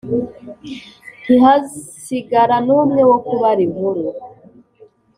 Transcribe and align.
ntihasigara 1.23 2.57
n'umwe 2.65 3.01
wo 3.09 3.17
kubara 3.25 3.61
inkuru 3.67 4.03